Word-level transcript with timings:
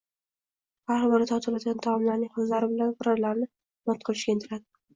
Har 0.91 1.05
biri 1.11 1.27
tortiladigan 1.31 1.83
taomlarning 1.87 2.33
xillari 2.39 2.73
bilan 2.73 2.91
bir-birlarini 2.99 3.53
mot 3.93 4.05
qilishga 4.11 4.39
intiladi 4.39 4.71